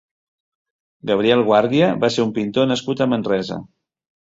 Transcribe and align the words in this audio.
Gabriel 1.11 1.45
Guàrdia 1.51 1.93
va 2.07 2.13
ser 2.19 2.27
un 2.29 2.35
pintor 2.41 2.71
nascut 2.75 3.09
a 3.09 3.13
Manresa. 3.17 3.65